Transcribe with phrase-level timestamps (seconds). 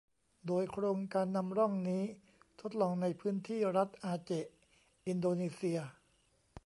[0.47, 2.03] โดยโครงการนำร่องนี้
[2.61, 4.53] ทดลองในพื้นที่รัฐอาเจะห์
[5.07, 5.79] อินโดนีเซีย